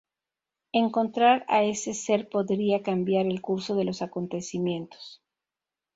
[0.73, 5.21] Encontrar a ese ser podría cambiar el curso de los acontecimientos.